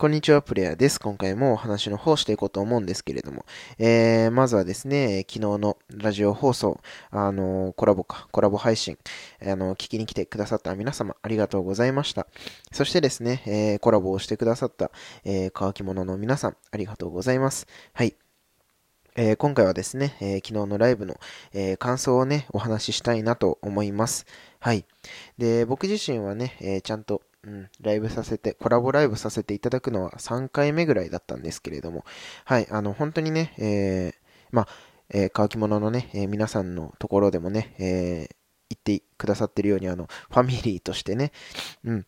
[0.00, 0.98] こんにちは、プレイヤーです。
[0.98, 3.44] 今回もお話の方していこうと思うんですけれども、
[3.78, 6.80] えー、まずはですね、昨日のラジオ放送、
[7.10, 8.96] あのー、コラボか、コラボ配信、
[9.42, 12.26] あのー、聞きに来てくださった皆様、ありがとうございました。
[12.72, 14.90] そしてですね、えー、コラボをしてくださった、
[15.26, 17.66] えー、乾き物の皆さん、ありがとうございます。
[17.92, 18.16] はい。
[19.16, 21.16] えー、今回はですね、えー、昨日のライブの、
[21.52, 24.24] えー、感想をね、お話ししたいなと思います。
[24.60, 24.86] はい。
[25.36, 32.04] で、僕自身はね、えちゃんと、うん、ライブさせて、コラボライブさせていただくのは3回目ぐらいだったんですけれども、
[32.44, 34.14] はい、あの、本当にね、えー、
[34.50, 34.68] まあ、
[35.08, 38.36] えー、乾き物のね、えー、皆さんのところでもね、えー、
[38.84, 41.32] 言ってくださってるように、あの、ファミリーとしてね、
[41.84, 42.06] うん、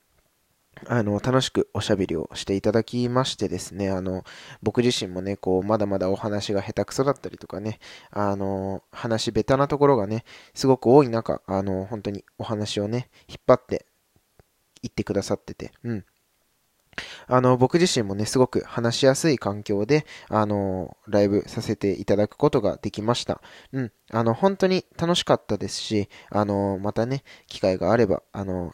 [0.86, 4.24] あの、楽しくおしゃべりをしていただきましてですね、あの、
[4.62, 7.78] 僕自身もね、こう、まだまだお話が下手くそだったりとかね、
[8.10, 13.86] あの、話下手なところがね、すごく多い中、あの、本当にお話をね、引っ張って
[14.82, 16.04] 言ってくださってて、うん。
[17.26, 23.40] あの、僕自身もね、すごく話しやすい環境で、あの、ライブさせていただくことができました。
[23.72, 23.92] うん。
[24.10, 28.72] あの、本当に楽しかったですし、あの、またね、機会があれば、あの、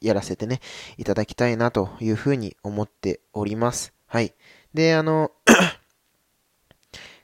[0.00, 0.60] やらせてね、
[0.96, 3.92] いただきたいなというふうに思っております。
[4.06, 4.34] はい。
[4.72, 5.30] で、あの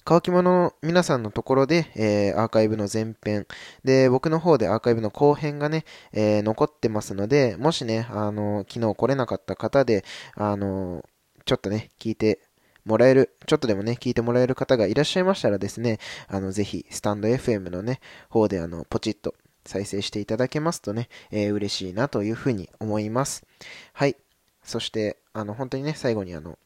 [0.08, 3.44] 乾き物の皆さんのところで、えー、アーカイブの前編、
[3.82, 10.04] で、僕の方でアーカイブの後編がね、えー、残ってますので、もしね、あの、昨日来れなかった方で、
[10.36, 11.04] あの、
[11.44, 12.38] ちょっとね、聞いて
[12.84, 19.34] もらえる、ちょっとでもね、聞いてもらえる方がいらっしゃいましたらですね、あの、ぜひ、スタンド FM のね、方で、あの、ポチッと
[19.64, 23.44] 再生していただけますとね、えー、嬉しいなというふうに思います。
[23.92, 24.14] はい。
[24.62, 26.60] そして、あの、本当にね、最後にあの、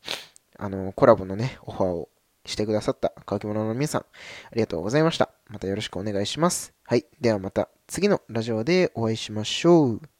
[0.59, 2.11] あの、コラボのね、オファーを
[2.45, 4.05] してくださった乾き物の皆さん、あ
[4.55, 5.31] りがとうございました。
[5.49, 6.75] またよろしくお願いします。
[6.85, 7.05] はい。
[7.21, 10.20] ではまた次のラジオでお会いしましょう。